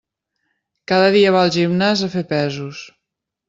[0.93, 2.85] Cada dia va al gimnàs a fer pesos.